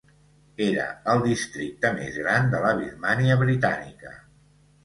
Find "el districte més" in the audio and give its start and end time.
1.13-2.17